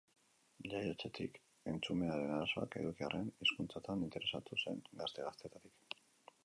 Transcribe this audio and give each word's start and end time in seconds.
Jaiotzetik 0.69 1.35
entzumenaren 1.73 2.33
arazoak 2.39 2.79
eduki 2.81 3.07
arren, 3.09 3.31
hizkuntzatan 3.45 4.03
interesatu 4.09 4.61
zen 4.65 4.85
gazte-gaztetatik. 5.03 6.01